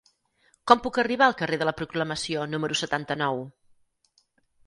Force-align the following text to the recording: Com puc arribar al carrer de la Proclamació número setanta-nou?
Com 0.69 0.79
puc 0.85 0.95
arribar 1.01 1.25
al 1.25 1.35
carrer 1.41 1.59
de 1.63 1.67
la 1.69 1.73
Proclamació 1.81 2.45
número 2.53 2.77
setanta-nou? 2.81 3.45